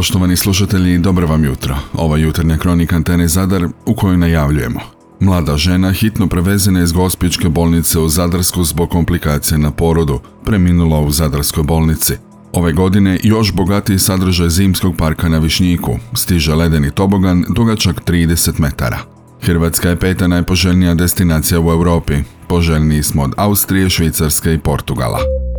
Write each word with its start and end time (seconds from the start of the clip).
Poštovani 0.00 0.36
slušatelji, 0.36 0.98
dobro 0.98 1.26
vam 1.26 1.44
jutro. 1.44 1.76
Ova 1.92 2.18
jutarnja 2.18 2.58
kronika 2.58 2.96
Antene 2.96 3.28
Zadar 3.28 3.68
u 3.86 3.94
kojoj 3.94 4.16
najavljujemo. 4.16 4.80
Mlada 5.20 5.56
žena 5.56 5.92
hitno 5.92 6.26
prevezena 6.26 6.82
iz 6.82 6.92
gospičke 6.92 7.48
bolnice 7.48 7.98
u 7.98 8.08
Zadarsku 8.08 8.64
zbog 8.64 8.90
komplikacije 8.90 9.58
na 9.58 9.70
porodu, 9.70 10.20
preminula 10.44 11.00
u 11.00 11.10
Zadarskoj 11.10 11.64
bolnici. 11.64 12.14
Ove 12.52 12.72
godine 12.72 13.18
još 13.22 13.52
bogatiji 13.52 13.98
sadržaj 13.98 14.48
zimskog 14.48 14.96
parka 14.96 15.28
na 15.28 15.38
Višnjiku, 15.38 15.98
stiže 16.14 16.54
ledeni 16.54 16.90
tobogan 16.90 17.44
dugačak 17.48 18.02
30 18.06 18.60
metara. 18.60 18.98
Hrvatska 19.42 19.88
je 19.88 19.96
peta 19.96 20.26
najpoželjnija 20.26 20.94
destinacija 20.94 21.60
u 21.60 21.70
Europi. 21.70 22.14
Poželjniji 22.48 23.02
smo 23.02 23.22
od 23.22 23.32
Austrije, 23.36 23.90
Švicarske 23.90 24.54
i 24.54 24.58
Portugala. 24.58 25.49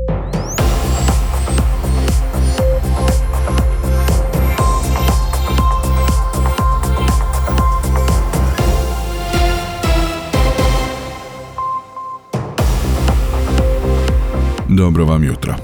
Dobro 14.81 15.05
vam 15.05 15.23
jutro. 15.23 15.55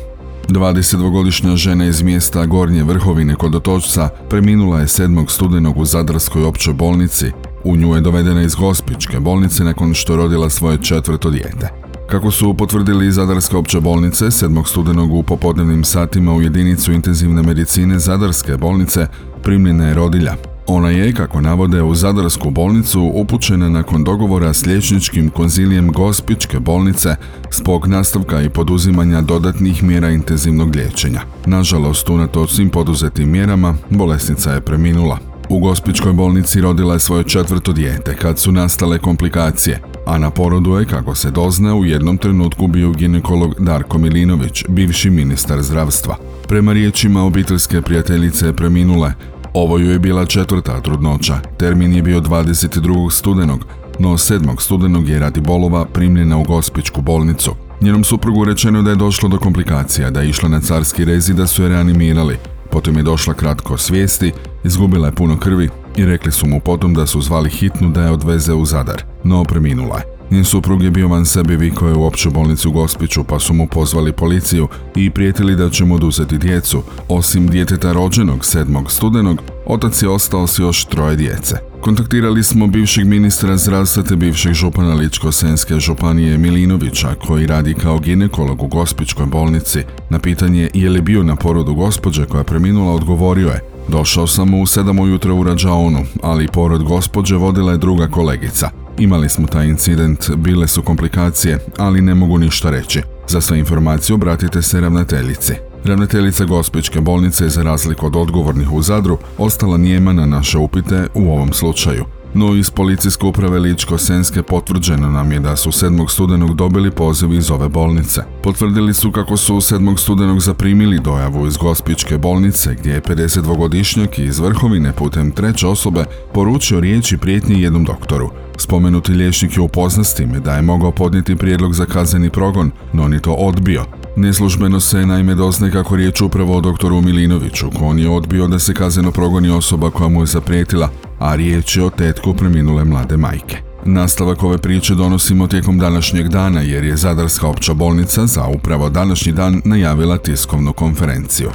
22-godišnja 0.50 1.56
žena 1.56 1.86
iz 1.86 2.02
mjesta 2.02 2.46
Gornje 2.46 2.84
Vrhovine 2.84 3.36
kod 3.36 3.56
Otočca 3.56 4.10
preminula 4.30 4.80
je 4.80 4.86
7. 4.86 5.30
studenog 5.30 5.78
u 5.78 5.86
Zadarskoj 5.86 6.44
općoj 6.44 6.74
bolnici. 6.74 7.32
U 7.64 7.78
nju 7.78 7.96
je 7.96 8.02
dovedena 8.02 8.42
iz 8.42 8.56
Gospičke 8.56 9.20
bolnice 9.20 9.64
nakon 9.64 9.94
što 9.94 10.16
rodila 10.16 10.50
svoje 10.50 10.78
četvrto 10.82 11.30
dijete. 11.30 11.70
Kako 12.10 12.32
su 12.32 12.54
potvrdili 12.54 13.08
iz 13.08 13.16
Zadarske 13.16 13.58
opće 13.58 13.80
bolnice, 13.80 14.26
7. 14.26 14.68
studenog 14.68 15.14
u 15.14 15.24
popodnevnim 15.24 15.84
satima 15.84 16.34
u 16.34 16.42
jedinicu 16.42 16.92
intenzivne 16.92 17.42
medicine 17.42 18.00
Zadarske 18.00 18.58
bolnice 18.58 19.08
primljena 19.44 19.88
je 19.88 19.94
rodilja. 19.94 20.36
Ona 20.70 20.90
je, 20.90 21.14
kako 21.14 21.42
navode, 21.42 21.82
u 21.84 21.96
Zadarsku 21.96 22.50
bolnicu 22.50 23.12
upućena 23.14 23.70
nakon 23.70 24.04
dogovora 24.04 24.54
s 24.54 24.66
liječničkim 24.66 25.30
konzilijem 25.30 25.92
Gospičke 25.92 26.60
bolnice 26.60 27.16
zbog 27.52 27.88
nastavka 27.88 28.42
i 28.42 28.50
poduzimanja 28.50 29.22
dodatnih 29.22 29.84
mjera 29.84 30.10
intenzivnog 30.10 30.76
liječenja. 30.76 31.22
Nažalost, 31.46 32.10
unatoč 32.10 32.52
svim 32.52 32.70
poduzetim 32.70 33.32
mjerama, 33.32 33.76
bolesnica 33.90 34.52
je 34.52 34.62
preminula. 34.62 35.20
U 35.50 35.60
Gospičkoj 35.60 36.14
bolnici 36.14 36.62
rodila 36.62 36.94
je 36.94 37.00
svoje 37.00 37.24
četvrto 37.24 37.74
dijete 37.74 38.16
kad 38.16 38.40
su 38.40 38.52
nastale 38.52 39.00
komplikacije, 39.00 39.82
a 40.06 40.18
na 40.18 40.30
porodu 40.30 40.76
je, 40.76 40.86
kako 40.86 41.16
se 41.16 41.32
dozna, 41.32 41.76
u 41.76 41.86
jednom 41.86 42.18
trenutku 42.18 42.68
bio 42.68 42.92
ginekolog 42.92 43.56
Darko 43.60 43.98
Milinović, 43.98 44.64
bivši 44.70 45.10
ministar 45.10 45.62
zdravstva. 45.62 46.18
Prema 46.48 46.74
riječima 46.74 47.24
obiteljske 47.24 47.82
prijateljice 47.82 48.54
preminule, 48.54 49.14
ovo 49.58 49.78
ju 49.78 49.92
je 49.92 50.00
bila 50.00 50.26
četvrta 50.26 50.82
trudnoća. 50.82 51.40
Termin 51.58 51.94
je 51.94 52.02
bio 52.02 52.22
22. 52.22 53.12
studenog, 53.12 53.66
no 54.00 54.10
7. 54.10 54.62
studenog 54.62 55.10
je 55.10 55.20
radi 55.20 55.42
bolova 55.42 55.86
primljena 55.86 56.38
u 56.38 56.44
Gospičku 56.44 57.02
bolnicu. 57.02 57.56
Njenom 57.82 58.04
suprugu 58.04 58.44
rečeno 58.44 58.82
da 58.82 58.90
je 58.90 58.96
došlo 58.96 59.30
do 59.30 59.38
komplikacija, 59.38 60.10
da 60.10 60.22
je 60.22 60.30
išla 60.30 60.50
na 60.50 60.62
carski 60.62 61.06
rez 61.06 61.30
i 61.30 61.34
da 61.34 61.48
su 61.48 61.64
je 61.64 61.70
reanimirali. 61.70 62.38
Potom 62.72 62.98
je 62.98 63.04
došla 63.04 63.34
kratko 63.34 63.78
svijesti, 63.78 64.32
izgubila 64.64 65.08
je 65.08 65.16
puno 65.16 65.40
krvi 65.40 65.70
i 65.96 66.06
rekli 66.06 66.32
su 66.32 66.48
mu 66.48 66.60
potom 66.60 66.94
da 66.94 67.08
su 67.08 67.22
zvali 67.22 67.50
hitnu 67.50 67.90
da 67.90 68.04
je 68.04 68.12
odveze 68.12 68.54
u 68.54 68.66
Zadar, 68.66 69.04
no 69.24 69.44
preminula 69.44 69.98
je. 69.98 70.17
Njen 70.32 70.46
suprug 70.46 70.84
je 70.84 70.92
bio 70.92 71.08
van 71.08 71.26
vikao 71.48 71.88
je 71.88 71.96
u 71.96 72.06
opću 72.06 72.32
bolnicu 72.32 72.70
u 72.70 72.72
Gospiću 72.72 73.24
pa 73.24 73.40
su 73.40 73.54
mu 73.54 73.68
pozvali 73.68 74.12
policiju 74.12 74.68
i 74.96 75.10
prijetili 75.10 75.56
da 75.56 75.70
će 75.70 75.86
mu 75.86 75.96
oduzeti 75.96 76.38
djecu. 76.38 76.84
Osim 77.10 77.48
djeteta 77.48 77.92
rođenog 77.92 78.40
7. 78.40 78.90
studenog, 78.90 79.42
otac 79.66 80.02
je 80.02 80.10
ostao 80.10 80.48
s 80.48 80.60
još 80.60 80.86
troje 80.86 81.16
djece. 81.16 81.56
Kontaktirali 81.82 82.44
smo 82.44 82.68
bivšeg 82.68 83.08
ministra 83.08 83.58
zdravstva 83.58 84.04
te 84.04 84.16
bivšeg 84.16 84.54
župana 84.54 84.96
Ličko-Senske 84.96 85.80
županije 85.80 86.38
Milinovića 86.38 87.16
koji 87.28 87.48
radi 87.48 87.74
kao 87.74 88.00
ginekolog 88.00 88.64
u 88.64 88.68
Gospičkoj 88.68 89.26
bolnici. 89.26 89.84
Na 90.10 90.20
pitanje 90.20 90.70
je 90.74 90.90
li 90.90 91.02
bio 91.02 91.24
na 91.24 91.36
porodu 91.36 91.74
gospođe 91.74 92.26
koja 92.26 92.40
je 92.40 92.46
preminula 92.46 92.94
odgovorio 92.94 93.48
je 93.48 93.62
Došao 93.88 94.28
sam 94.28 94.54
u 94.54 94.58
7 94.58 95.02
ujutro 95.02 95.36
u 95.36 95.44
Rađaonu, 95.44 96.06
ali 96.24 96.48
porod 96.48 96.84
gospođe 96.84 97.36
vodila 97.36 97.72
je 97.72 97.78
druga 97.78 98.08
kolegica. 98.08 98.87
Imali 99.00 99.30
smo 99.30 99.48
taj 99.48 99.68
incident, 99.68 100.30
bile 100.36 100.68
su 100.68 100.82
komplikacije, 100.82 101.60
ali 101.78 102.02
ne 102.02 102.16
mogu 102.16 102.38
ništa 102.38 102.70
reći. 102.70 103.02
Za 103.28 103.42
sve 103.42 103.60
informacije 103.60 104.14
obratite 104.14 104.62
se 104.62 104.82
ravnateljici. 104.82 105.54
Ravnateljica 105.84 106.46
Gospičke 106.46 107.02
bolnice 107.02 107.50
za 107.50 107.64
razliku 107.64 108.06
od 108.06 108.16
odgovornih 108.16 108.72
u 108.72 108.82
Zadru 108.82 109.18
ostala 109.38 109.78
nijema 109.78 110.14
na 110.14 110.26
naše 110.26 110.58
upite 110.58 111.08
u 111.14 111.32
ovom 111.32 111.54
slučaju. 111.54 112.06
No 112.34 112.56
iz 112.56 112.72
policijske 112.72 113.26
uprave 113.26 113.60
Ličko-Senske 113.60 114.42
potvrđeno 114.42 115.12
nam 115.12 115.32
je 115.32 115.40
da 115.40 115.56
su 115.56 115.72
7. 115.72 116.12
studenog 116.12 116.56
dobili 116.56 116.92
poziv 116.92 117.34
iz 117.34 117.52
ove 117.52 117.70
bolnice. 117.70 118.22
Potvrdili 118.44 118.94
su 118.94 119.12
kako 119.12 119.38
su 119.38 119.56
7. 119.56 119.98
studenog 119.98 120.40
zaprimili 120.40 121.00
dojavu 121.00 121.48
iz 121.48 121.58
Gospičke 121.58 122.18
bolnice 122.18 122.76
gdje 122.80 122.92
je 122.92 123.02
52-godišnjak 123.02 124.20
iz 124.20 124.40
Vrhovine 124.40 124.94
putem 124.94 125.32
treće 125.32 125.68
osobe 125.68 126.06
poručio 126.34 126.80
riječi 126.80 127.18
prijetnji 127.18 127.62
jednom 127.62 127.84
doktoru. 127.84 128.30
Spomenuti 128.58 129.12
liječnik 129.12 129.58
je 129.58 129.62
upoznat 129.62 130.06
s 130.06 130.14
time 130.14 130.40
da 130.40 130.56
je 130.56 130.62
mogao 130.62 130.92
podnijeti 130.92 131.36
prijedlog 131.36 131.74
za 131.74 131.86
kazneni 131.86 132.30
progon, 132.30 132.72
no 132.94 133.04
on 133.04 133.14
je 133.14 133.22
to 133.22 133.34
odbio. 133.34 133.86
Neslužbeno 134.16 134.80
se 134.80 135.06
naime 135.06 135.36
dozne 135.36 135.72
kako 135.72 135.96
riječ 135.96 136.22
upravo 136.22 136.58
o 136.58 136.62
doktoru 136.62 137.02
Milinoviću, 137.02 137.68
on 137.82 138.00
je 138.00 138.10
odbio 138.10 138.48
da 138.48 138.60
se 138.60 138.74
kazneno 138.74 139.12
progoni 139.12 139.50
osoba 139.50 139.92
koja 139.92 140.10
mu 140.10 140.22
je 140.22 140.26
zaprijetila, 140.26 140.90
a 141.20 141.36
riječ 141.36 141.78
je 141.78 141.84
o 141.84 141.90
tetku 141.90 142.34
preminule 142.34 142.86
mlade 142.86 143.18
majke. 143.18 143.58
Nastavak 143.86 144.44
ove 144.44 144.58
priče 144.58 144.96
donosimo 144.96 145.48
tijekom 145.48 145.80
današnjeg 145.80 146.28
dana 146.28 146.62
jer 146.62 146.84
je 146.84 146.98
Zadarska 146.98 147.48
opća 147.48 147.74
bolnica 147.74 148.26
za 148.26 148.48
upravo 148.48 148.90
današnji 148.90 149.32
dan 149.32 149.62
najavila 149.66 150.18
tiskovnu 150.18 150.74
konferenciju. 150.74 151.50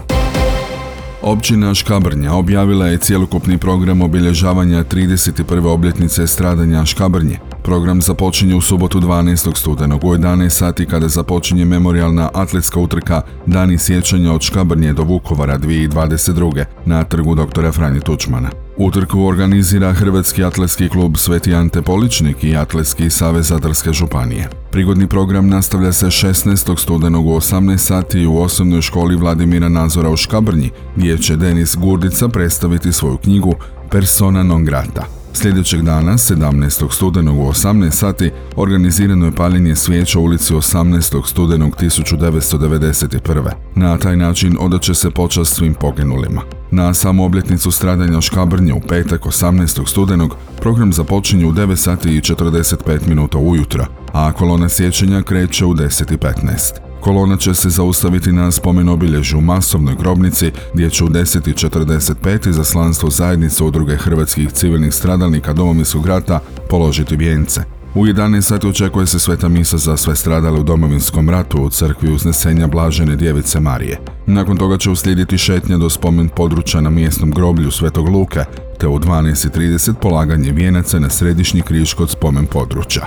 Općina 1.22 1.74
Škabrnja 1.74 2.32
objavila 2.32 2.86
je 2.86 2.98
cjelokupni 2.98 3.58
program 3.58 4.02
obilježavanja 4.02 4.84
31. 4.84 5.66
obljetnice 5.66 6.26
stradanja 6.26 6.84
Škabrnje. 6.84 7.51
Program 7.62 8.02
započinje 8.02 8.54
u 8.54 8.60
subotu 8.60 9.00
12. 9.00 9.56
studenog 9.56 10.04
u 10.04 10.08
11 10.08 10.48
sati 10.48 10.86
kada 10.86 11.08
započinje 11.08 11.64
memorialna 11.64 12.30
atletska 12.34 12.80
utrka 12.80 13.22
Dani 13.46 13.78
sjećanja 13.78 14.32
od 14.32 14.42
Škabrnje 14.42 14.92
do 14.92 15.02
Vukovara 15.02 15.58
2022. 15.58 16.64
na 16.86 17.04
trgu 17.04 17.34
dr. 17.34 17.72
Franje 17.72 18.00
Tučmana. 18.00 18.50
Utrku 18.76 19.24
organizira 19.24 19.92
Hrvatski 19.92 20.44
atletski 20.44 20.88
klub 20.88 21.16
Sveti 21.16 21.54
Ante 21.54 21.82
Poličnik 21.82 22.44
i 22.44 22.56
Atletski 22.56 23.10
savez 23.10 23.48
Zadarske 23.48 23.92
županije. 23.92 24.48
Prigodni 24.70 25.06
program 25.06 25.48
nastavlja 25.48 25.92
se 25.92 26.06
16. 26.06 26.78
studenog 26.78 27.26
u 27.26 27.30
18 27.30 27.76
sati 27.78 28.26
u 28.26 28.38
osnovnoj 28.38 28.82
školi 28.82 29.16
Vladimira 29.16 29.68
Nazora 29.68 30.10
u 30.10 30.16
Škabrnji, 30.16 30.70
gdje 30.96 31.18
će 31.18 31.36
Denis 31.36 31.76
Gurdica 31.76 32.28
predstaviti 32.28 32.92
svoju 32.92 33.16
knjigu 33.16 33.54
Persona 33.90 34.42
non 34.42 34.64
grata. 34.64 35.21
Sljedećeg 35.34 35.82
dana, 35.82 36.12
17. 36.12 36.92
studenog 36.94 37.38
u 37.38 37.42
18 37.42 37.90
sati, 37.90 38.30
organizirano 38.56 39.26
je 39.26 39.32
paljenje 39.32 39.76
svijeća 39.76 40.18
u 40.18 40.22
ulici 40.22 40.54
18. 40.54 41.26
studenog 41.28 41.76
1991. 41.76 43.50
Na 43.74 43.98
taj 43.98 44.16
način 44.16 44.56
odaće 44.60 44.94
se 44.94 45.10
počast 45.10 45.54
svim 45.54 45.74
poginulima. 45.74 46.42
Na 46.70 46.94
samu 46.94 47.24
obljetnicu 47.24 47.70
stradanja 47.70 48.20
Škabrnje 48.20 48.72
u 48.72 48.80
petak 48.80 49.22
18. 49.22 49.88
studenog 49.88 50.36
program 50.60 50.92
započinje 50.92 51.46
u 51.46 51.52
9 51.52 51.76
sati 51.76 52.16
i 52.16 52.20
45 52.20 53.08
minuta 53.08 53.38
ujutro, 53.38 53.86
a 54.12 54.32
kolona 54.32 54.68
sjećanja 54.68 55.22
kreće 55.22 55.64
u 55.64 55.74
10 55.74 56.14
i 56.14 56.16
15. 56.16 56.91
Kolona 57.02 57.36
će 57.36 57.54
se 57.54 57.70
zaustaviti 57.70 58.32
na 58.32 58.50
spomen 58.50 58.88
obilježju 58.88 59.38
u 59.38 59.42
masovnoj 59.42 59.94
grobnici 59.94 60.52
gdje 60.74 60.90
će 60.90 61.04
u 61.04 61.08
10.45 61.08 62.48
izaslanstvo 62.48 63.10
zajednice 63.10 63.64
udruge 63.64 63.96
hrvatskih 63.96 64.52
civilnih 64.52 64.94
stradalnika 64.94 65.52
Domovinskog 65.52 66.06
rata 66.06 66.40
položiti 66.70 67.16
vijence. 67.16 67.60
U 67.94 68.06
11 68.06 68.40
sati 68.40 68.66
očekuje 68.66 69.06
se 69.06 69.18
sveta 69.18 69.48
misa 69.48 69.78
za 69.78 69.96
sve 69.96 70.16
stradale 70.16 70.60
u 70.60 70.62
domovinskom 70.62 71.30
ratu 71.30 71.62
u 71.62 71.70
crkvi 71.70 72.12
uznesenja 72.12 72.66
Blažene 72.66 73.16
djevice 73.16 73.60
Marije. 73.60 73.98
Nakon 74.26 74.56
toga 74.56 74.78
će 74.78 74.90
uslijediti 74.90 75.38
šetnja 75.38 75.76
do 75.76 75.90
spomen 75.90 76.28
područja 76.28 76.80
na 76.80 76.90
mjesnom 76.90 77.30
groblju 77.30 77.70
Svetog 77.70 78.08
Luke, 78.08 78.44
te 78.78 78.88
u 78.88 78.98
12.30 78.98 79.94
polaganje 79.94 80.52
vijenaca 80.52 80.98
na 80.98 81.10
središnji 81.10 81.62
križ 81.62 81.94
kod 81.94 82.10
spomen 82.10 82.46
područja. 82.46 83.06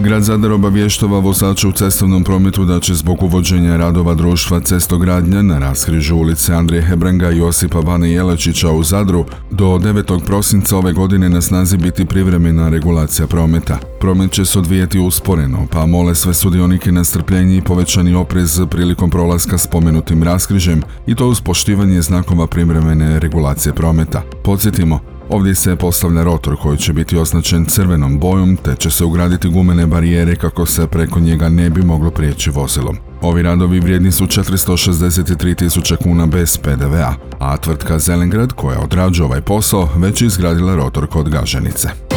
Grad 0.00 0.22
Zadar 0.22 0.52
obavještava 0.52 1.18
vozače 1.18 1.68
u 1.68 1.72
cestovnom 1.72 2.24
prometu 2.24 2.64
da 2.64 2.80
će 2.80 2.94
zbog 2.94 3.22
uvođenja 3.22 3.76
radova 3.76 4.14
društva 4.14 4.60
cestogradnja 4.60 5.42
na 5.42 5.58
raskrižu 5.58 6.16
ulice 6.16 6.54
Andrije 6.54 6.82
Hebranga 6.82 7.30
i 7.30 7.38
Josipa 7.38 7.82
Bane 7.82 8.10
Jelačića 8.10 8.70
u 8.70 8.82
Zadru 8.82 9.24
do 9.50 9.64
9. 9.64 10.24
prosinca 10.26 10.76
ove 10.76 10.92
godine 10.92 11.28
na 11.28 11.40
snazi 11.40 11.76
biti 11.76 12.04
privremena 12.04 12.68
regulacija 12.68 13.26
prometa. 13.26 13.78
Promet 14.00 14.32
će 14.32 14.44
se 14.44 14.58
odvijeti 14.58 14.98
usporeno, 14.98 15.66
pa 15.70 15.86
mole 15.86 16.14
sve 16.14 16.34
sudionike 16.34 16.92
na 16.92 17.04
strpljenje 17.04 17.56
i 17.56 17.62
povećani 17.62 18.14
oprez 18.14 18.60
prilikom 18.70 19.10
prolaska 19.10 19.58
spomenutim 19.58 20.22
raskrižem 20.22 20.82
i 21.06 21.14
to 21.14 21.28
uz 21.28 21.40
poštivanje 21.40 22.02
znakova 22.02 22.46
privremene 22.46 23.20
regulacije 23.20 23.72
prometa. 23.72 24.22
Podsjetimo, 24.44 25.13
Ovdje 25.28 25.54
se 25.54 25.76
postavlja 25.76 26.22
rotor 26.22 26.56
koji 26.62 26.78
će 26.78 26.92
biti 26.92 27.16
označen 27.16 27.64
crvenom 27.64 28.18
bojom 28.18 28.56
te 28.56 28.76
će 28.76 28.90
se 28.90 29.04
ugraditi 29.04 29.48
gumene 29.48 29.86
barijere 29.86 30.36
kako 30.36 30.66
se 30.66 30.86
preko 30.86 31.20
njega 31.20 31.48
ne 31.48 31.70
bi 31.70 31.82
moglo 31.82 32.10
prijeći 32.10 32.50
vozilom. 32.50 32.96
Ovi 33.22 33.42
radovi 33.42 33.80
vrijedni 33.80 34.12
su 34.12 34.26
463 34.26 35.54
tisuće 35.54 35.96
kuna 35.96 36.26
bez 36.26 36.58
PDV-a, 36.58 37.14
a 37.38 37.56
tvrtka 37.56 37.98
Zelengrad 37.98 38.52
koja 38.52 38.80
odrađuje 38.80 39.26
ovaj 39.26 39.40
posao 39.40 39.88
već 39.96 40.22
izgradila 40.22 40.74
rotor 40.74 41.06
kod 41.06 41.28
Gaženice. 41.28 42.13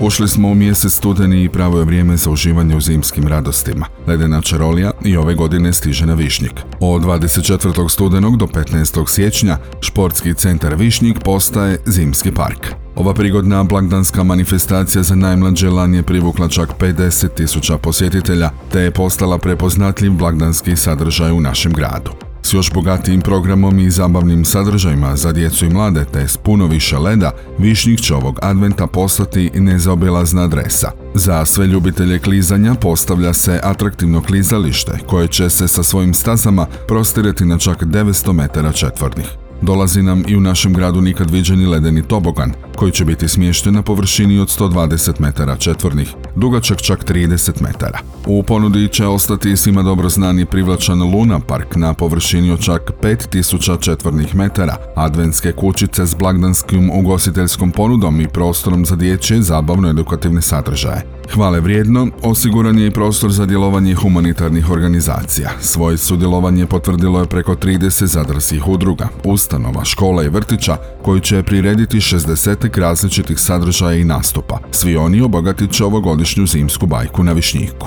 Ušli 0.00 0.28
smo 0.28 0.48
u 0.48 0.54
mjesec 0.54 0.92
studeni 0.92 1.44
i 1.44 1.48
pravo 1.48 1.78
je 1.78 1.84
vrijeme 1.84 2.16
za 2.16 2.30
uživanje 2.30 2.76
u 2.76 2.80
zimskim 2.80 3.28
radostima. 3.28 3.86
Ledena 4.06 4.40
čarolija 4.40 4.90
i 5.04 5.16
ove 5.16 5.34
godine 5.34 5.72
stiže 5.72 6.06
na 6.06 6.14
Višnjik. 6.14 6.52
Od 6.80 7.02
24. 7.02 7.90
studenog 7.90 8.36
do 8.36 8.46
15. 8.46 9.08
siječnja 9.08 9.58
športski 9.80 10.34
centar 10.34 10.74
Višnjik 10.74 11.18
postaje 11.24 11.78
zimski 11.86 12.32
park. 12.32 12.74
Ova 12.96 13.14
prigodna 13.14 13.64
blagdanska 13.64 14.22
manifestacija 14.22 15.02
za 15.02 15.14
najmlađe 15.14 15.70
lan 15.70 15.94
je 15.94 16.02
privukla 16.02 16.48
čak 16.48 16.68
50.000 16.80 17.76
posjetitelja, 17.78 18.50
te 18.72 18.80
je 18.80 18.90
postala 18.90 19.38
prepoznatljiv 19.38 20.12
blagdanski 20.12 20.76
sadržaj 20.76 21.32
u 21.32 21.40
našem 21.40 21.72
gradu. 21.72 22.27
S 22.42 22.54
još 22.54 22.72
bogatijim 22.72 23.20
programom 23.20 23.78
i 23.78 23.90
zabavnim 23.90 24.44
sadržajima 24.44 25.16
za 25.16 25.32
djecu 25.32 25.64
i 25.64 25.70
mlade 25.70 26.04
te 26.12 26.28
s 26.28 26.36
puno 26.36 26.66
više 26.66 26.98
leda, 26.98 27.30
Višnjik 27.58 28.00
će 28.00 28.14
ovog 28.14 28.38
adventa 28.42 28.86
postati 28.86 29.50
nezaobilazna 29.54 30.42
adresa. 30.42 30.90
Za 31.14 31.44
sve 31.44 31.66
ljubitelje 31.66 32.18
klizanja 32.18 32.74
postavlja 32.74 33.32
se 33.32 33.60
atraktivno 33.62 34.22
klizalište 34.22 34.98
koje 35.06 35.28
će 35.28 35.50
se 35.50 35.68
sa 35.68 35.82
svojim 35.82 36.14
stazama 36.14 36.66
prostirati 36.88 37.44
na 37.44 37.58
čak 37.58 37.82
900 37.82 38.32
metara 38.32 38.72
četvornih. 38.72 39.47
Dolazi 39.62 40.02
nam 40.02 40.24
i 40.28 40.36
u 40.36 40.40
našem 40.40 40.72
gradu 40.72 41.00
nikad 41.00 41.30
viđeni 41.30 41.66
ledeni 41.66 42.02
tobogan, 42.02 42.52
koji 42.76 42.92
će 42.92 43.04
biti 43.04 43.28
smješten 43.28 43.74
na 43.74 43.82
površini 43.82 44.38
od 44.38 44.48
120 44.48 45.20
metara 45.20 45.56
četvornih, 45.56 46.14
dugačak 46.36 46.82
čak 46.82 47.04
30 47.04 47.62
metara. 47.62 47.98
U 48.26 48.42
ponudi 48.42 48.88
će 48.88 49.06
ostati 49.06 49.56
svima 49.56 49.82
dobro 49.82 50.08
znani 50.08 50.44
privlačan 50.44 51.02
Luna 51.02 51.40
Park 51.40 51.76
na 51.76 51.94
površini 51.94 52.50
od 52.50 52.60
čak 52.60 52.90
5000 53.02 53.80
četvornih 53.80 54.34
metara, 54.34 54.76
adventske 54.96 55.52
kućice 55.52 56.06
s 56.06 56.14
blagdanskim 56.14 56.90
ugostiteljskom 56.90 57.70
ponudom 57.70 58.20
i 58.20 58.28
prostorom 58.28 58.86
za 58.86 58.96
dječje 58.96 59.42
zabavno-edukativne 59.42 60.40
sadržaje. 60.40 61.18
Hvale 61.34 61.60
vrijedno, 61.60 62.08
osiguran 62.22 62.78
je 62.78 62.86
i 62.86 62.90
prostor 62.90 63.30
za 63.30 63.46
djelovanje 63.46 63.94
humanitarnih 63.94 64.70
organizacija. 64.70 65.50
Svoje 65.60 65.98
sudjelovanje 65.98 66.66
potvrdilo 66.66 67.20
je 67.20 67.26
preko 67.26 67.54
30 67.54 68.04
zadarskih 68.04 68.68
udruga, 68.68 69.08
ustanova, 69.48 69.84
škola 69.84 70.24
i 70.24 70.28
vrtića 70.28 70.76
koji 71.02 71.20
će 71.20 71.42
prirediti 71.42 71.96
60 71.96 72.80
različitih 72.80 73.38
sadržaja 73.38 73.94
i 73.94 74.04
nastupa. 74.04 74.58
Svi 74.70 74.96
oni 74.96 75.20
obogatit 75.20 75.72
će 75.72 75.84
ovogodišnju 75.84 76.46
zimsku 76.46 76.86
bajku 76.86 77.24
na 77.24 77.32
Višnjiku. 77.32 77.86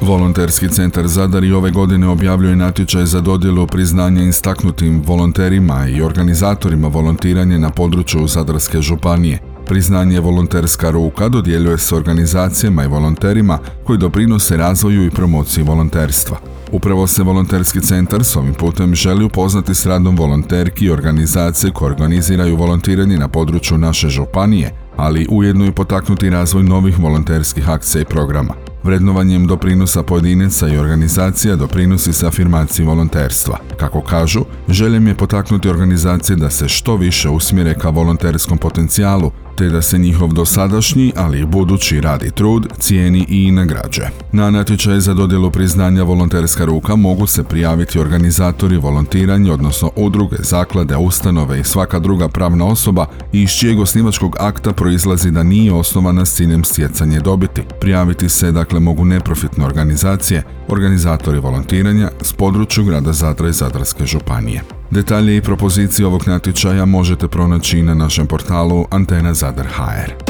Volonterski 0.00 0.68
centar 0.68 1.06
Zadar 1.06 1.44
i 1.44 1.52
ove 1.52 1.70
godine 1.70 2.08
objavljuje 2.08 2.56
natječaj 2.56 3.06
za 3.06 3.20
dodjelu 3.20 3.66
priznanja 3.66 4.22
istaknutim 4.22 5.02
volonterima 5.06 5.88
i 5.88 6.02
organizatorima 6.02 6.88
volontiranja 6.88 7.58
na 7.58 7.70
području 7.70 8.26
Zadarske 8.26 8.80
županije. 8.80 9.40
Priznanje 9.66 10.20
volonterska 10.20 10.90
ruka 10.90 11.28
dodjeljuje 11.28 11.78
se 11.78 11.94
organizacijama 11.94 12.84
i 12.84 12.88
volonterima 12.88 13.58
koji 13.84 13.98
doprinose 13.98 14.56
razvoju 14.56 15.06
i 15.06 15.10
promociji 15.10 15.64
volonterstva. 15.64 16.36
Upravo 16.72 17.06
se 17.06 17.22
volonterski 17.22 17.80
centar 17.80 18.24
s 18.24 18.36
ovim 18.36 18.54
putem 18.54 18.94
želi 18.94 19.24
upoznati 19.24 19.74
s 19.74 19.86
radom 19.86 20.16
volonterki 20.16 20.84
i 20.84 20.90
organizacije 20.90 21.72
koje 21.72 21.90
organiziraju 21.90 22.56
volontiranje 22.56 23.18
na 23.18 23.28
području 23.28 23.78
naše 23.78 24.08
županije, 24.08 24.72
ali 24.96 25.26
ujedno 25.30 25.66
i 25.66 25.72
potaknuti 25.72 26.30
razvoj 26.30 26.62
novih 26.62 26.98
volonterskih 26.98 27.68
akcija 27.68 28.02
i 28.02 28.04
programa. 28.04 28.54
Vrednovanjem 28.86 29.46
doprinosa 29.46 30.02
pojedinaca 30.02 30.68
i 30.68 30.78
organizacija 30.78 31.56
doprinosi 31.56 32.12
se 32.12 32.26
afirmaciji 32.26 32.86
volonterstva. 32.86 33.58
Kako 33.76 34.00
kažu, 34.00 34.44
željem 34.68 35.06
je 35.06 35.14
potaknuti 35.14 35.68
organizacije 35.68 36.36
da 36.36 36.50
se 36.50 36.68
što 36.68 36.96
više 36.96 37.28
usmjere 37.28 37.74
ka 37.74 37.88
volonterskom 37.88 38.58
potencijalu, 38.58 39.30
te 39.56 39.68
da 39.68 39.82
se 39.82 39.98
njihov 39.98 40.32
dosadašnji, 40.32 41.12
ali 41.16 41.40
i 41.40 41.46
budući 41.46 42.00
radi 42.00 42.30
trud 42.30 42.66
cijeni 42.78 43.26
i 43.28 43.50
nagrađuje. 43.50 44.10
Na 44.32 44.50
natječaj 44.50 45.00
za 45.00 45.14
dodjelu 45.14 45.50
priznanja 45.50 46.02
volonterska 46.02 46.64
ruka 46.64 46.96
mogu 46.96 47.26
se 47.26 47.44
prijaviti 47.44 47.98
organizatori 47.98 48.76
volontiranja, 48.76 49.52
odnosno 49.52 49.90
udruge, 49.96 50.36
zaklade, 50.38 50.96
ustanove 50.96 51.60
i 51.60 51.64
svaka 51.64 51.98
druga 51.98 52.28
pravna 52.28 52.66
osoba 52.66 53.06
iz 53.32 53.50
čijeg 53.50 53.80
osnivačkog 53.80 54.36
akta 54.40 54.72
proizlazi 54.72 55.30
da 55.30 55.42
nije 55.42 55.72
osnovana 55.72 56.24
s 56.24 56.34
ciljem 56.34 56.64
stjecanje 56.64 57.20
dobiti. 57.20 57.62
Prijaviti 57.80 58.28
se 58.28 58.52
dakle 58.52 58.75
mogu 58.80 59.04
neprofitne 59.04 59.66
organizacije, 59.66 60.42
organizatori 60.68 61.38
volontiranja 61.38 62.10
s 62.22 62.32
području 62.32 62.84
grada 62.84 63.12
Zadra 63.12 63.48
i 63.48 63.52
Zadarske 63.52 64.06
županije. 64.06 64.62
Detalje 64.90 65.36
i 65.36 65.42
propozicije 65.42 66.06
ovog 66.06 66.28
natječaja 66.28 66.84
možete 66.84 67.28
pronaći 67.28 67.82
na 67.82 67.94
našem 67.94 68.26
portalu 68.26 68.86
Antena 68.90 69.34
Zadar 69.34 69.66
HR. 69.66 70.25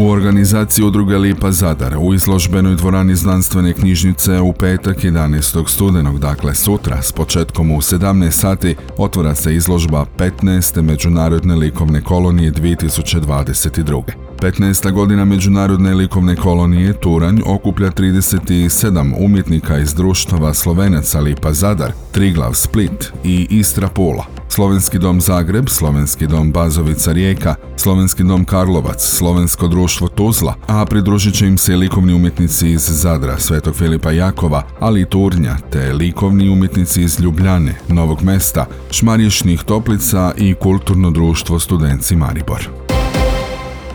U 0.00 0.10
organizaciji 0.10 0.84
udruge 0.84 1.18
Lipa 1.18 1.52
Zadar 1.52 1.96
u 2.00 2.14
izložbenoj 2.14 2.74
dvorani 2.74 3.16
znanstvene 3.16 3.72
knjižnice 3.72 4.40
u 4.40 4.52
petak 4.52 4.96
11. 4.96 5.68
studenog, 5.68 6.18
dakle 6.18 6.54
sutra, 6.54 7.02
s 7.02 7.12
početkom 7.12 7.70
u 7.70 7.76
17 7.76 8.30
sati, 8.30 8.76
otvora 8.98 9.34
se 9.34 9.54
izložba 9.54 10.06
15. 10.18 10.82
međunarodne 10.82 11.54
likovne 11.54 12.00
kolonije 12.00 12.52
2022. 12.52 14.02
15. 14.40 14.92
godina 14.92 15.24
Međunarodne 15.24 15.94
likovne 15.94 16.36
kolonije 16.36 16.92
Turanj 16.92 17.40
okuplja 17.46 17.90
37 17.90 19.14
umjetnika 19.18 19.78
iz 19.78 19.94
društava 19.94 20.54
Slovenaca 20.54 21.20
Lipa 21.20 21.52
Zadar, 21.52 21.92
Triglav 22.12 22.54
Split 22.54 23.12
i 23.24 23.46
Istra 23.50 23.88
Pula. 23.88 24.37
Slovenski 24.48 24.98
dom 24.98 25.20
Zagreb, 25.20 25.68
Slovenski 25.68 26.26
dom 26.26 26.52
Bazovica 26.52 27.12
Rijeka, 27.12 27.54
Slovenski 27.76 28.22
dom 28.22 28.44
Karlovac, 28.44 29.02
Slovensko 29.02 29.68
društvo 29.68 30.08
Tuzla, 30.08 30.54
a 30.66 30.84
pridružit 30.84 31.34
će 31.34 31.46
im 31.46 31.58
se 31.58 31.76
likovni 31.76 32.14
umjetnici 32.14 32.70
iz 32.70 32.80
Zadra, 32.80 33.38
Svetog 33.38 33.74
Filipa 33.74 34.10
Jakova, 34.10 34.62
ali 34.80 35.00
i 35.00 35.06
Turnja, 35.06 35.56
te 35.70 35.92
likovni 35.92 36.48
umjetnici 36.48 37.02
iz 37.02 37.20
Ljubljane, 37.20 37.74
Novog 37.88 38.22
mesta, 38.22 38.66
Šmarješnih 38.90 39.62
Toplica 39.62 40.32
i 40.36 40.54
Kulturno 40.54 41.10
društvo 41.10 41.58
Studenci 41.58 42.16
Maribor. 42.16 42.68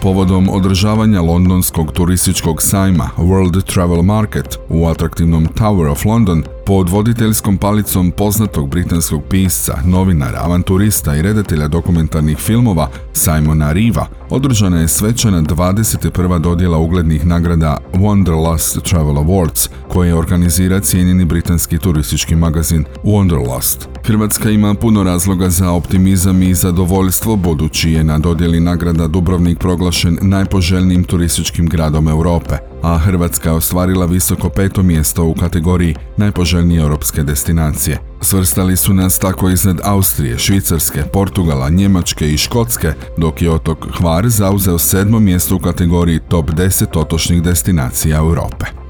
Povodom 0.04 0.50
održavanja 0.50 1.22
londonskog 1.22 1.92
turističkog 1.92 2.62
sajma 2.62 3.10
World 3.18 3.74
Travel 3.74 4.02
Market 4.02 4.58
u 4.70 4.88
atraktivnom 4.88 5.48
Tower 5.48 5.92
of 5.92 6.06
London 6.06 6.44
pod 6.66 6.90
voditeljskom 6.90 7.58
palicom 7.58 8.12
poznatog 8.12 8.70
britanskog 8.70 9.24
pisca, 9.30 9.78
novinara, 9.86 10.40
avanturista 10.44 11.16
i 11.16 11.22
redatelja 11.22 11.68
dokumentarnih 11.68 12.38
filmova 12.38 12.90
Simona 13.14 13.72
Riva 13.72 14.08
održana 14.30 14.82
je 14.82 14.88
svečana 14.88 15.42
21. 15.42 16.40
dodjela 16.40 16.78
uglednih 16.78 17.26
nagrada 17.26 17.78
Wanderlust 17.94 18.82
Travel 18.82 19.16
Awards 19.16 19.70
koje 19.88 20.16
organizira 20.16 20.80
cijenjeni 20.80 21.26
britanski 21.26 21.78
turistički 21.78 22.36
magazin 22.36 22.86
Wanderlust. 23.04 23.88
Hrvatska 24.04 24.50
ima 24.50 24.74
puno 24.74 25.04
razloga 25.04 25.50
za 25.50 25.72
optimizam 25.72 26.44
i 26.44 26.54
zadovoljstvo 26.54 27.36
budući 27.36 27.92
je 27.92 28.04
na 28.04 28.20
dodjeli 28.20 28.60
nagrada 28.60 29.08
Dubrovnik 29.08 29.60
proglašen 29.60 30.18
najpoželjnijim 30.22 31.04
turističkim 31.04 31.68
gradom 31.68 32.08
Europe, 32.08 32.73
a 32.84 32.98
Hrvatska 32.98 33.50
je 33.50 33.56
ostvarila 33.56 34.06
visoko 34.06 34.50
peto 34.50 34.84
mjesto 34.84 35.24
u 35.24 35.34
kategoriji 35.34 35.96
najpoželjnije 36.18 36.82
europske 36.82 37.24
destinacije. 37.24 38.00
Svrstali 38.22 38.78
su 38.78 38.94
nas 38.94 39.20
tako 39.20 39.50
iznad 39.50 39.80
Austrije, 39.84 40.38
Švicarske, 40.38 41.04
Portugala, 41.14 41.70
Njemačke 41.70 42.30
i 42.30 42.38
Škotske, 42.38 42.94
dok 43.18 43.42
je 43.42 43.52
otok 43.52 43.88
Hvar 43.98 44.30
zauzeo 44.30 44.80
sedmo 44.80 45.20
mjesto 45.20 45.56
u 45.56 45.60
kategoriji 45.60 46.20
top 46.30 46.50
10 46.50 47.00
otočnih 47.00 47.44
destinacija 47.44 48.18
Europe. 48.18 48.83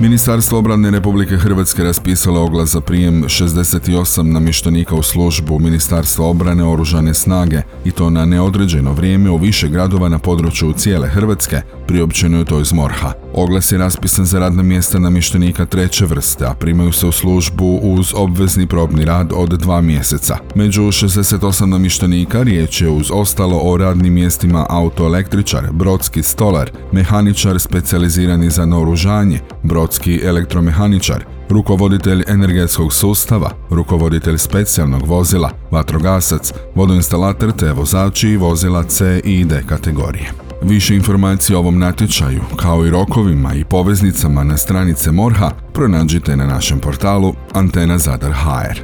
Ministarstvo 0.00 0.58
obrane 0.58 0.90
Republike 0.90 1.36
Hrvatske 1.36 1.84
raspisalo 1.84 2.42
oglas 2.42 2.68
za 2.68 2.80
prijem 2.80 3.24
68 3.24 4.22
namještenika 4.22 4.94
u 4.94 5.02
službu 5.02 5.58
Ministarstva 5.58 6.26
obrane 6.26 6.64
Oružane 6.64 7.14
snage 7.14 7.62
i 7.84 7.90
to 7.90 8.10
na 8.10 8.24
neodređeno 8.24 8.92
vrijeme 8.92 9.30
u 9.30 9.36
više 9.36 9.68
gradova 9.68 10.08
na 10.08 10.18
području 10.18 10.72
cijele 10.72 11.08
Hrvatske, 11.08 11.60
priopćeno 11.86 12.38
je 12.38 12.44
to 12.44 12.60
iz 12.60 12.72
Morha. 12.72 13.12
Oglas 13.34 13.72
je 13.72 13.78
raspisan 13.78 14.24
za 14.24 14.38
radna 14.38 14.62
mjesta 14.62 14.98
namještenika 14.98 15.66
treće 15.66 16.06
vrste, 16.06 16.44
a 16.44 16.54
primaju 16.54 16.92
se 16.92 17.06
u 17.06 17.12
službu 17.12 17.80
uz 17.82 18.12
obvezni 18.16 18.66
probni 18.66 19.04
rad 19.04 19.32
od 19.34 19.48
dva 19.48 19.80
mjeseca. 19.80 20.36
Među 20.54 20.82
68 20.82 21.64
namještenika 21.64 22.42
riječ 22.42 22.80
je 22.80 22.88
uz 22.88 23.10
ostalo 23.12 23.60
o 23.62 23.76
radnim 23.76 24.14
mjestima 24.14 24.66
autoelektričar, 24.68 25.72
brodski 25.72 26.22
stolar, 26.22 26.70
mehaničar 26.92 27.60
specijalizirani 27.60 28.50
za 28.50 28.66
naoružanje, 28.66 29.40
brodski 29.62 30.20
elektromehaničar, 30.24 31.24
rukovoditelj 31.48 32.24
energetskog 32.28 32.92
sustava, 32.92 33.50
rukovoditelj 33.70 34.38
specijalnog 34.38 35.06
vozila, 35.06 35.50
vatrogasac, 35.70 36.52
vodoinstalater 36.74 37.52
te 37.52 37.72
vozači 37.72 38.36
vozila 38.36 38.82
C 38.82 39.20
i 39.24 39.44
D 39.44 39.62
kategorije. 39.68 40.49
Više 40.62 40.94
informacija 40.94 41.56
o 41.56 41.60
ovom 41.60 41.78
natječaju, 41.78 42.40
kao 42.56 42.86
i 42.86 42.90
rokovima 42.90 43.54
i 43.54 43.64
poveznicama 43.64 44.44
na 44.44 44.56
stranice 44.56 45.12
Morha, 45.12 45.50
pronađite 45.74 46.36
na 46.36 46.46
našem 46.46 46.78
portalu 46.78 47.34
Antena 47.52 47.98
Zadar 47.98 48.32
HR. 48.32 48.80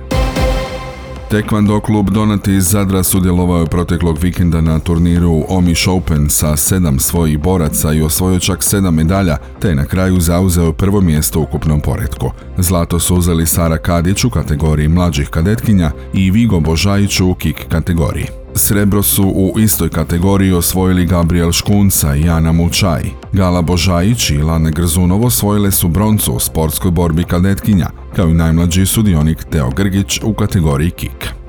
Tekvando 1.31 1.81
klub 1.81 2.11
Donati 2.11 2.53
iz 2.55 2.65
Zadra 2.69 3.03
sudjelovao 3.03 3.61
je 3.61 3.67
proteklog 3.67 4.19
vikenda 4.23 4.61
na 4.61 4.79
turniru 4.79 5.45
Omiš 5.49 5.87
Open 5.87 6.31
sa 6.31 6.57
sedam 6.57 6.99
svojih 6.99 7.39
boraca 7.39 7.93
i 7.93 8.03
osvojio 8.03 8.41
čak 8.41 8.63
sedam 8.63 8.95
medalja, 8.95 9.37
te 9.61 9.75
na 9.75 9.85
kraju 9.85 10.21
zauzeo 10.21 10.73
prvo 10.73 11.01
mjesto 11.01 11.41
u 11.41 11.43
ukupnom 11.43 11.81
poredku. 11.81 12.31
Zlato 12.59 13.01
su 13.01 13.17
uzeli 13.17 13.47
Sara 13.47 13.79
Kadić 13.79 14.25
u 14.25 14.31
kategoriji 14.31 14.89
mlađih 14.89 15.29
kadetkinja 15.29 15.91
i 16.13 16.31
Vigo 16.31 16.61
Božajić 16.61 17.21
u 17.21 17.35
kik 17.35 17.69
kategoriji. 17.69 18.46
Srebro 18.59 19.03
su 19.03 19.23
u 19.25 19.59
istoj 19.59 19.89
kategoriji 19.89 20.53
osvojili 20.53 21.07
Gabriel 21.07 21.53
Škunca 21.53 22.15
i 22.17 22.21
Jana 22.21 22.53
Mučaj. 22.53 23.03
Gala 23.33 23.63
Božajić 23.63 24.31
i 24.31 24.39
Lane 24.39 24.71
Grzunovo 24.71 25.27
osvojile 25.27 25.71
su 25.71 25.89
broncu 25.89 26.33
u 26.33 26.41
sportskoj 26.41 26.91
borbi 26.91 27.25
kadetkinja, 27.25 27.91
kao 28.17 28.29
i 28.29 28.35
najmlađi 28.35 28.87
sudionik 28.87 29.45
Teo 29.51 29.71
Grgić 29.71 30.21
u 30.23 30.35
kategoriji 30.35 30.91
kik. 30.91 31.46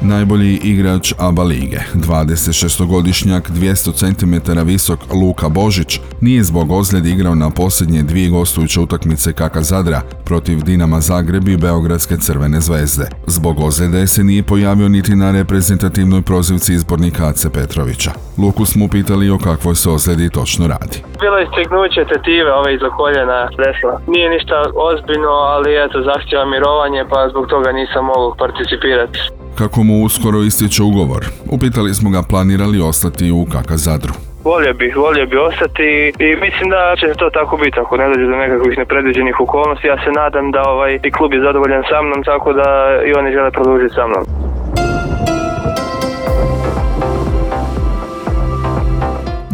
Najbolji 0.00 0.60
igrač 0.62 1.12
ABA 1.18 1.42
lige, 1.42 1.78
26-godišnjak, 1.94 3.50
200 3.50 3.92
cm 4.02 4.60
visok 4.66 4.98
Luka 5.12 5.48
Božić, 5.48 6.00
nije 6.20 6.42
zbog 6.42 6.72
ozljede 6.72 7.10
igrao 7.10 7.34
na 7.34 7.50
posljednje 7.50 8.02
dvije 8.02 8.30
gostujuće 8.30 8.80
utakmice 8.80 9.32
Kaka 9.32 9.62
Zadra 9.62 10.00
protiv 10.24 10.62
Dinama 10.62 11.00
Zagreb 11.00 11.48
i 11.48 11.56
Beogradske 11.56 12.16
crvene 12.16 12.60
zvezde. 12.60 13.06
Zbog 13.26 13.60
ozljede 13.60 14.06
se 14.06 14.24
nije 14.24 14.42
pojavio 14.42 14.88
niti 14.88 15.16
na 15.16 15.32
reprezentativnoj 15.32 16.22
prozivci 16.22 16.72
izbornika 16.72 17.26
Ace 17.26 17.52
Petrovića. 17.52 18.10
Luku 18.38 18.64
smo 18.64 18.88
pitali 18.88 19.30
o 19.30 19.38
kakvoj 19.38 19.74
se 19.74 19.90
ozljedi 19.90 20.30
točno 20.30 20.66
radi. 20.66 20.98
Bilo 21.20 21.36
je 21.36 21.48
stegnuće 21.52 22.00
tetive 22.12 22.52
ove 22.52 22.74
iza 22.74 22.90
koljena 22.98 23.48
desna. 23.62 23.94
Nije 24.14 24.30
ništa 24.30 24.56
ozbiljno, 24.90 25.32
ali 25.54 25.70
eto 25.84 25.98
zahtjeva 26.10 26.44
mirovanje 26.54 27.04
pa 27.10 27.28
zbog 27.30 27.46
toga 27.46 27.72
nisam 27.72 28.04
mogao 28.04 28.34
participirati 28.44 29.20
kako 29.58 29.82
mu 29.82 30.04
uskoro 30.04 30.38
ističe 30.38 30.82
ugovor. 30.82 31.22
Upitali 31.50 31.94
smo 31.94 32.10
ga 32.10 32.22
planirali 32.30 32.78
ostati 32.80 33.30
u 33.30 33.46
Kaka 33.52 33.76
Zadru. 33.76 34.14
Volio 34.44 34.74
bih, 34.74 34.96
volio 34.96 35.26
bih 35.26 35.38
ostati 35.50 35.88
i 36.26 36.28
mislim 36.44 36.66
da 36.74 36.82
će 37.00 37.06
to 37.20 37.30
tako 37.30 37.56
biti 37.56 37.80
ako 37.80 37.96
ne 37.96 38.08
dođe 38.08 38.26
do 38.26 38.36
nekakvih 38.36 38.78
nepredviđenih 38.78 39.40
okolnosti. 39.40 39.86
Ja 39.86 39.96
se 40.04 40.10
nadam 40.22 40.50
da 40.50 40.62
ovaj 40.62 40.98
i 41.02 41.10
klub 41.10 41.32
je 41.32 41.40
zadovoljan 41.46 41.82
sa 41.90 42.02
mnom 42.02 42.20
tako 42.24 42.52
da 42.52 42.68
i 43.08 43.12
oni 43.18 43.32
žele 43.32 43.50
produžiti 43.50 43.94
sa 43.94 44.06
mnom. 44.06 44.45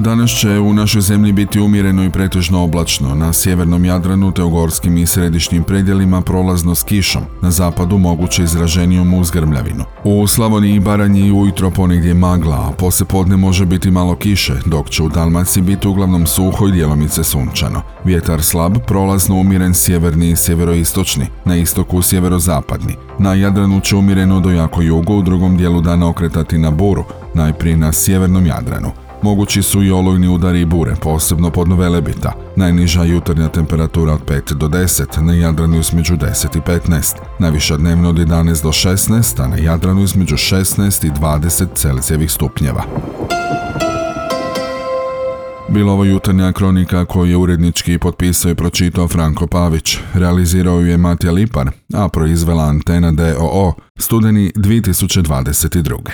Danas 0.02 0.30
će 0.30 0.58
u 0.58 0.72
našoj 0.72 1.02
zemlji 1.02 1.32
biti 1.32 1.60
umjereno 1.60 2.04
i 2.04 2.10
pretežno 2.10 2.62
oblačno, 2.62 3.14
na 3.14 3.32
sjevernom 3.32 3.84
Jadranu 3.84 4.32
te 4.32 4.42
u 4.42 4.50
gorskim 4.50 4.96
i 4.96 5.06
središnjim 5.06 5.62
predjelima 5.62 6.20
prolazno 6.20 6.74
s 6.74 6.82
kišom, 6.82 7.22
na 7.42 7.50
zapadu 7.50 7.98
moguće 7.98 8.42
izraženijom 8.42 9.14
uzgrmljavinu. 9.14 9.84
U 10.04 10.26
Slavoniji 10.26 10.74
i 10.74 10.80
Baranji 10.80 11.32
ujutro 11.32 11.70
ponegdje 11.70 12.14
magla, 12.14 12.56
a 12.56 12.72
poslije 12.78 13.06
podne 13.06 13.36
može 13.36 13.66
biti 13.66 13.90
malo 13.90 14.16
kiše, 14.16 14.54
dok 14.66 14.90
će 14.90 15.02
u 15.02 15.08
Dalmaciji 15.08 15.62
biti 15.62 15.88
uglavnom 15.88 16.26
suho 16.26 16.68
i 16.68 16.72
djelomice 16.72 17.24
sunčano. 17.24 17.82
Vjetar 18.04 18.42
slab, 18.42 18.76
prolazno 18.86 19.36
umjeren 19.36 19.74
sjeverni 19.74 20.30
i 20.30 20.36
sjeveroistočni, 20.36 21.26
na 21.44 21.56
istoku 21.56 22.02
sjeverozapadni. 22.02 22.96
Na 23.18 23.34
Jadranu 23.34 23.80
će 23.80 23.96
umjereno 23.96 24.40
do 24.40 24.50
jako 24.50 24.82
jugo, 24.82 25.14
u 25.14 25.22
drugom 25.22 25.56
dijelu 25.56 25.80
dana 25.80 26.08
okretati 26.08 26.58
na 26.58 26.70
buru, 26.70 27.04
najprije 27.34 27.76
na 27.76 27.92
sjevernom 27.92 28.46
Jadranu. 28.46 29.01
Mogući 29.22 29.62
su 29.62 29.82
i 29.82 29.90
olujni 29.90 30.28
udari 30.28 30.60
i 30.60 30.64
bure, 30.64 30.94
posebno 31.02 31.50
pod 31.50 31.68
Novelebita. 31.68 32.32
Najniža 32.56 33.04
jutarnja 33.04 33.48
temperatura 33.48 34.12
od 34.12 34.20
5 34.26 34.54
do 34.54 34.68
10, 34.68 35.20
na 35.20 35.34
Jadranu 35.34 35.78
između 35.78 36.16
10 36.16 36.56
i 36.56 36.60
15. 36.60 37.14
Najviša 37.38 37.76
dnevno 37.76 38.08
od 38.08 38.16
11 38.16 38.62
do 38.62 38.68
16, 38.68 39.42
a 39.42 39.48
na 39.48 39.56
Jadranu 39.56 40.02
između 40.02 40.36
16 40.36 41.06
i 41.06 41.10
20 41.10 41.66
Celzijevih 41.74 42.30
stupnjeva. 42.30 42.84
Bila 45.68 45.92
ovo 45.92 46.04
jutarnja 46.04 46.52
kronika 46.52 47.04
koju 47.04 47.30
je 47.30 47.36
urednički 47.36 47.98
potpisao 47.98 48.50
i 48.50 48.54
pročitao 48.54 49.08
Franko 49.08 49.46
Pavić. 49.46 49.98
Realizirao 50.14 50.80
ju 50.80 50.86
je 50.86 50.96
Matija 50.96 51.32
Lipar, 51.32 51.70
a 51.94 52.08
proizvela 52.08 52.64
Antena 52.64 53.12
DOO, 53.12 53.72
studeni 53.98 54.52
2022. 54.56 56.12